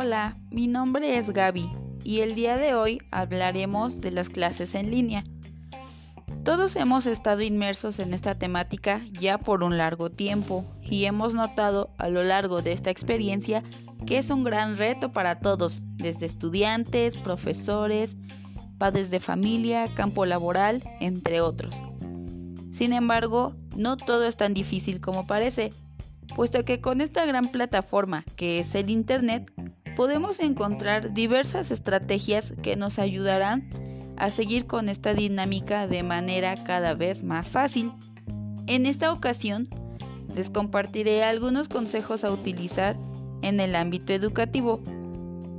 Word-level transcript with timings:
Hola, 0.00 0.38
mi 0.52 0.68
nombre 0.68 1.18
es 1.18 1.30
Gaby 1.30 1.72
y 2.04 2.20
el 2.20 2.36
día 2.36 2.56
de 2.56 2.72
hoy 2.72 3.02
hablaremos 3.10 4.00
de 4.00 4.12
las 4.12 4.28
clases 4.28 4.76
en 4.76 4.92
línea. 4.92 5.24
Todos 6.44 6.76
hemos 6.76 7.04
estado 7.04 7.42
inmersos 7.42 7.98
en 7.98 8.14
esta 8.14 8.36
temática 8.36 9.02
ya 9.10 9.38
por 9.38 9.64
un 9.64 9.76
largo 9.76 10.08
tiempo 10.08 10.64
y 10.80 11.06
hemos 11.06 11.34
notado 11.34 11.90
a 11.98 12.08
lo 12.10 12.22
largo 12.22 12.62
de 12.62 12.70
esta 12.74 12.90
experiencia 12.90 13.64
que 14.06 14.18
es 14.18 14.30
un 14.30 14.44
gran 14.44 14.76
reto 14.76 15.10
para 15.10 15.40
todos, 15.40 15.82
desde 15.96 16.26
estudiantes, 16.26 17.16
profesores, 17.16 18.16
padres 18.78 19.10
de 19.10 19.18
familia, 19.18 19.92
campo 19.96 20.26
laboral, 20.26 20.88
entre 21.00 21.40
otros. 21.40 21.82
Sin 22.70 22.92
embargo, 22.92 23.56
no 23.76 23.96
todo 23.96 24.26
es 24.26 24.36
tan 24.36 24.54
difícil 24.54 25.00
como 25.00 25.26
parece, 25.26 25.70
puesto 26.36 26.64
que 26.64 26.80
con 26.80 27.00
esta 27.00 27.26
gran 27.26 27.48
plataforma 27.48 28.24
que 28.36 28.60
es 28.60 28.76
el 28.76 28.90
Internet, 28.90 29.52
podemos 29.98 30.38
encontrar 30.38 31.12
diversas 31.12 31.72
estrategias 31.72 32.54
que 32.62 32.76
nos 32.76 33.00
ayudarán 33.00 33.68
a 34.16 34.30
seguir 34.30 34.68
con 34.68 34.88
esta 34.88 35.12
dinámica 35.12 35.88
de 35.88 36.04
manera 36.04 36.62
cada 36.62 36.94
vez 36.94 37.24
más 37.24 37.48
fácil. 37.48 37.90
En 38.68 38.86
esta 38.86 39.12
ocasión, 39.12 39.68
les 40.32 40.50
compartiré 40.50 41.24
algunos 41.24 41.68
consejos 41.68 42.22
a 42.22 42.30
utilizar 42.30 42.96
en 43.42 43.58
el 43.58 43.74
ámbito 43.74 44.12
educativo 44.12 44.80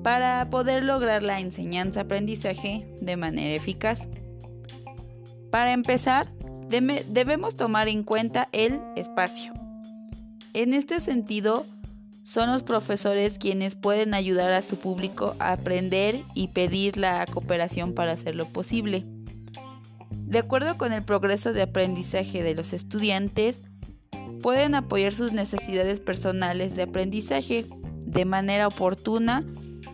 para 0.04 0.50
poder 0.50 0.86
lograr 0.86 1.22
la 1.22 1.42
enseñanza-aprendizaje 1.42 2.88
de 3.02 3.18
manera 3.18 3.54
eficaz. 3.54 4.08
Para 5.52 5.74
empezar, 5.74 6.32
debemos 6.70 7.58
tomar 7.58 7.90
en 7.90 8.04
cuenta 8.04 8.48
el 8.54 8.80
espacio. 8.96 9.52
En 10.54 10.74
este 10.74 11.02
sentido, 11.02 11.66
son 12.30 12.52
los 12.52 12.62
profesores 12.62 13.40
quienes 13.40 13.74
pueden 13.74 14.14
ayudar 14.14 14.52
a 14.52 14.62
su 14.62 14.78
público 14.78 15.36
a 15.40 15.54
aprender 15.54 16.22
y 16.36 16.50
pedir 16.50 16.96
la 16.96 17.26
cooperación 17.26 17.96
para 17.96 18.12
hacerlo 18.12 18.46
posible. 18.46 19.04
De 20.12 20.38
acuerdo 20.38 20.78
con 20.78 20.94
el 20.94 21.02
progreso 21.02 21.54
de 21.54 21.64
aprendizaje 21.64 22.44
de 22.44 22.54
los 22.54 22.72
estudiantes, 22.72 23.64
pueden 24.44 24.76
apoyar 24.76 25.12
sus 25.12 25.32
necesidades 25.32 26.00
personales 26.00 26.76
de 26.76 26.84
aprendizaje 26.84 27.66
de 28.06 28.26
manera 28.26 28.68
oportuna 28.68 29.44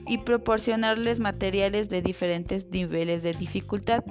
y 0.05 0.17
proporcionarles 0.17 1.21
materiales 1.21 1.87
de 1.87 2.01
diferentes 2.01 2.67
niveles 2.67 3.23
de 3.23 3.31
dificultad, 3.31 4.03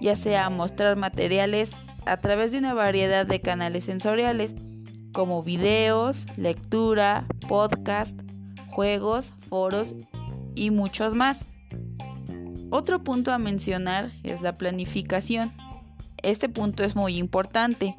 ya 0.00 0.16
sea 0.16 0.50
mostrar 0.50 0.96
materiales 0.96 1.70
a 2.06 2.16
través 2.16 2.50
de 2.50 2.58
una 2.58 2.74
variedad 2.74 3.24
de 3.24 3.40
canales 3.40 3.84
sensoriales, 3.84 4.56
como 5.12 5.42
videos, 5.42 6.26
lectura, 6.36 7.26
podcast, 7.48 8.18
juegos, 8.70 9.34
foros 9.48 9.94
y 10.54 10.70
muchos 10.70 11.14
más. 11.14 11.44
Otro 12.70 13.02
punto 13.02 13.32
a 13.32 13.38
mencionar 13.38 14.12
es 14.22 14.42
la 14.42 14.54
planificación. 14.54 15.52
Este 16.22 16.48
punto 16.48 16.84
es 16.84 16.94
muy 16.94 17.16
importante, 17.16 17.96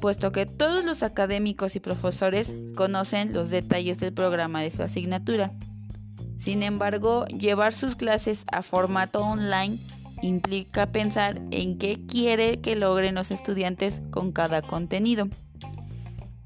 puesto 0.00 0.32
que 0.32 0.46
todos 0.46 0.84
los 0.84 1.02
académicos 1.02 1.76
y 1.76 1.80
profesores 1.80 2.54
conocen 2.74 3.32
los 3.32 3.50
detalles 3.50 3.98
del 3.98 4.12
programa 4.12 4.62
de 4.62 4.70
su 4.70 4.82
asignatura. 4.82 5.52
Sin 6.36 6.62
embargo, 6.62 7.24
llevar 7.26 7.72
sus 7.72 7.96
clases 7.96 8.44
a 8.50 8.62
formato 8.62 9.20
online 9.20 9.78
implica 10.22 10.86
pensar 10.86 11.40
en 11.50 11.78
qué 11.78 12.04
quiere 12.06 12.60
que 12.60 12.76
logren 12.76 13.14
los 13.14 13.30
estudiantes 13.30 14.02
con 14.10 14.32
cada 14.32 14.62
contenido. 14.62 15.28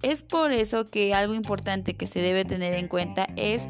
Es 0.03 0.23
por 0.23 0.53
eso 0.53 0.87
que 0.87 1.13
algo 1.13 1.35
importante 1.35 1.95
que 1.95 2.07
se 2.07 2.21
debe 2.21 2.45
tener 2.45 2.75
en 2.75 2.89
cuenta 2.89 3.29
es 3.37 3.69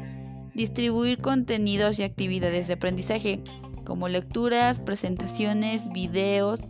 distribuir 0.53 1.19
contenidos 1.19 1.99
y 1.99 2.03
actividades 2.03 2.67
de 2.67 2.73
aprendizaje, 2.73 3.41
como 3.85 4.07
lecturas, 4.07 4.79
presentaciones, 4.79 5.91
videos, 5.91 6.61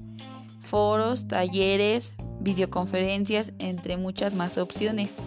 foros, 0.62 1.28
talleres, 1.28 2.13
videoconferencias, 2.40 3.53
entre 3.59 3.97
muchas 3.97 4.34
más 4.34 4.58
opciones. 4.58 5.18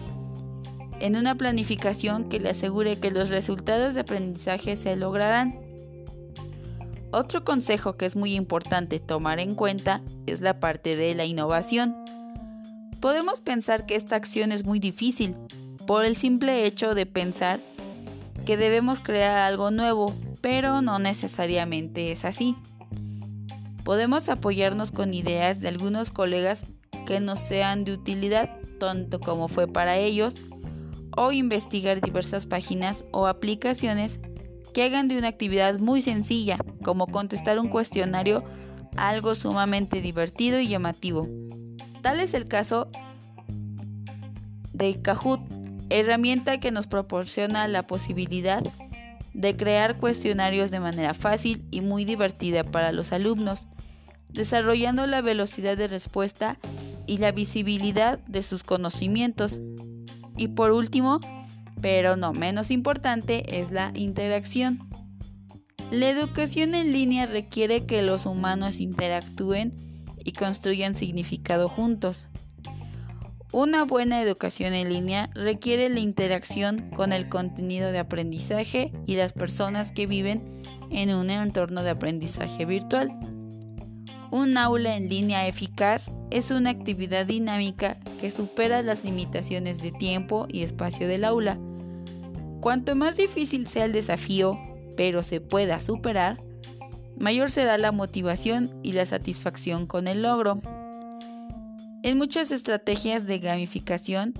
En 0.99 1.15
una 1.15 1.35
planificación 1.35 2.27
que 2.27 2.39
le 2.39 2.49
asegure 2.49 2.99
que 2.99 3.11
los 3.11 3.29
resultados 3.29 3.95
de 3.95 4.01
aprendizaje 4.01 4.75
se 4.75 4.95
lograrán. 4.95 5.59
Otro 7.11 7.45
consejo 7.45 7.95
que 7.95 8.05
es 8.05 8.15
muy 8.17 8.35
importante 8.35 8.99
tomar 8.99 9.39
en 9.39 9.55
cuenta 9.55 10.01
es 10.25 10.41
la 10.41 10.59
parte 10.59 10.97
de 10.97 11.15
la 11.15 11.25
innovación. 11.25 11.95
Podemos 13.05 13.39
pensar 13.39 13.85
que 13.85 13.95
esta 13.95 14.15
acción 14.15 14.51
es 14.51 14.65
muy 14.65 14.79
difícil 14.79 15.35
por 15.85 16.05
el 16.05 16.15
simple 16.15 16.65
hecho 16.65 16.95
de 16.95 17.05
pensar 17.05 17.59
que 18.47 18.57
debemos 18.57 18.99
crear 18.99 19.37
algo 19.37 19.69
nuevo, 19.69 20.15
pero 20.41 20.81
no 20.81 20.97
necesariamente 20.97 22.11
es 22.11 22.25
así. 22.25 22.55
Podemos 23.83 24.27
apoyarnos 24.27 24.89
con 24.89 25.13
ideas 25.13 25.61
de 25.61 25.67
algunos 25.67 26.09
colegas 26.09 26.65
que 27.05 27.19
nos 27.19 27.39
sean 27.39 27.83
de 27.83 27.93
utilidad, 27.93 28.49
tanto 28.79 29.19
como 29.19 29.49
fue 29.49 29.67
para 29.67 29.97
ellos, 29.97 30.37
o 31.15 31.31
investigar 31.31 32.01
diversas 32.01 32.47
páginas 32.47 33.05
o 33.11 33.27
aplicaciones 33.27 34.19
que 34.73 34.81
hagan 34.81 35.09
de 35.09 35.19
una 35.19 35.27
actividad 35.27 35.77
muy 35.77 36.01
sencilla, 36.01 36.57
como 36.83 37.05
contestar 37.05 37.59
un 37.59 37.67
cuestionario, 37.69 38.43
algo 38.97 39.35
sumamente 39.35 40.01
divertido 40.01 40.59
y 40.59 40.69
llamativo. 40.69 41.29
Tal 42.05 42.19
es 42.19 42.35
el 42.35 42.45
caso 42.45 42.87
de 44.73 45.01
Kahoot, 45.01 45.41
herramienta 45.89 46.59
que 46.59 46.69
nos 46.69 46.85
proporciona 46.85 47.67
la 47.67 47.87
posibilidad 47.87 48.61
de 49.33 49.57
crear 49.57 49.97
cuestionarios 49.97 50.69
de 50.69 50.79
manera 50.79 51.15
fácil 51.15 51.65
y 51.71 51.81
muy 51.81 52.05
divertida 52.05 52.63
para 52.63 52.91
los 52.91 53.11
alumnos, 53.11 53.67
desarrollando 54.31 55.07
la 55.07 55.21
velocidad 55.21 55.77
de 55.77 55.87
respuesta 55.87 56.59
y 57.07 57.17
la 57.17 57.31
visibilidad 57.31 58.19
de 58.27 58.43
sus 58.43 58.63
conocimientos. 58.63 59.59
Y 60.37 60.49
por 60.49 60.73
último, 60.73 61.19
pero 61.81 62.17
no 62.17 62.33
menos 62.33 62.69
importante, 62.69 63.59
es 63.59 63.71
la 63.71 63.91
interacción. 63.95 64.87
La 65.89 66.07
educación 66.09 66.75
en 66.75 66.93
línea 66.93 67.25
requiere 67.25 67.87
que 67.87 68.03
los 68.03 68.27
humanos 68.27 68.79
interactúen 68.79 69.94
y 70.25 70.33
construyan 70.33 70.95
significado 70.95 71.69
juntos. 71.69 72.27
Una 73.53 73.85
buena 73.85 74.21
educación 74.21 74.73
en 74.73 74.89
línea 74.89 75.29
requiere 75.33 75.87
la 75.87 76.01
interacción 76.01 76.89
con 76.93 77.13
el 77.13 77.29
contenido 77.29 77.93
de 77.93 77.99
aprendizaje 77.99 78.91
y 79.05 79.15
las 79.15 79.31
personas 79.31 79.93
que 79.93 80.07
viven 80.07 80.61
en 80.91 81.13
un 81.13 81.29
entorno 81.29 81.81
de 81.83 81.91
aprendizaje 81.91 82.65
virtual. 82.65 83.17
Un 84.31 84.57
aula 84.57 84.97
en 84.97 85.07
línea 85.07 85.47
eficaz 85.47 86.11
es 86.31 86.51
una 86.51 86.71
actividad 86.71 87.27
dinámica 87.27 87.97
que 88.19 88.31
supera 88.31 88.81
las 88.81 89.05
limitaciones 89.05 89.81
de 89.81 89.91
tiempo 89.91 90.47
y 90.49 90.63
espacio 90.63 91.07
del 91.07 91.23
aula. 91.23 91.57
Cuanto 92.59 92.95
más 92.95 93.15
difícil 93.15 93.67
sea 93.67 93.85
el 93.85 93.93
desafío, 93.93 94.59
pero 94.97 95.23
se 95.23 95.39
pueda 95.39 95.79
superar, 95.79 96.41
mayor 97.17 97.51
será 97.51 97.77
la 97.77 97.91
motivación 97.91 98.71
y 98.83 98.93
la 98.93 99.05
satisfacción 99.05 99.87
con 99.87 100.07
el 100.07 100.21
logro. 100.21 100.59
En 102.03 102.17
muchas 102.17 102.51
estrategias 102.51 103.25
de 103.25 103.39
gamificación, 103.39 104.33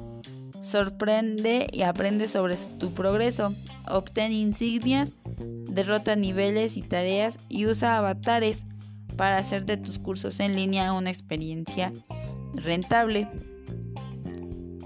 sorprende 0.62 1.68
y 1.72 1.84
aprende 1.84 2.28
sobre 2.28 2.58
tu 2.80 2.94
progreso, 2.94 3.54
obtén 3.88 4.32
insignias, 4.32 5.14
derrota 5.70 6.16
niveles 6.16 6.78
y 6.78 6.82
tareas 6.82 7.40
y 7.50 7.66
usa 7.68 7.98
avatares 7.98 8.64
para 9.18 9.38
hacer 9.38 9.66
de 9.66 9.78
tus 9.78 10.00
cursos 10.00 10.40
en 10.40 10.56
línea 10.56 10.94
una 10.94 11.10
experiencia 11.10 11.94
rentable. 12.54 13.28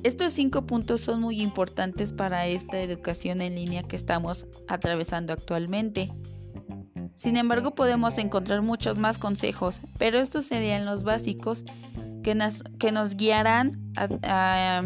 Estos 0.04 0.34
cinco 0.34 0.66
puntos 0.66 1.02
son 1.02 1.22
muy 1.22 1.42
importantes 1.42 2.12
para 2.12 2.48
esta 2.48 2.80
educación 2.80 3.42
en 3.42 3.56
línea 3.56 3.84
que 3.84 3.98
estamos 3.98 4.46
atravesando 4.68 5.34
actualmente. 5.34 6.12
Sin 7.20 7.36
embargo, 7.36 7.76
podemos 7.76 8.18
encontrar 8.18 8.62
muchos 8.62 8.98
más 8.98 9.18
consejos, 9.18 9.82
pero 9.98 10.20
estos 10.20 10.46
serían 10.46 10.86
los 10.86 11.04
básicos 11.04 11.66
que 12.24 12.34
nos, 12.34 12.64
guiarán 13.18 13.92
a, 13.98 14.84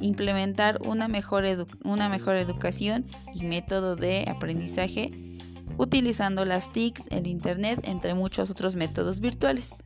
implementar 0.00 0.80
una 0.84 1.06
mejor, 1.06 1.44
una 1.84 2.08
mejor 2.08 2.34
educación 2.34 3.06
y 3.32 3.44
método 3.44 3.94
de 3.94 4.24
aprendizaje 4.28 5.12
utilizando 5.76 6.44
las 6.44 6.72
TICs, 6.72 7.06
el 7.10 7.28
Internet, 7.28 7.78
entre 7.84 8.14
muchos 8.14 8.50
otros 8.50 8.74
métodos 8.74 9.20
virtuales. 9.20 9.76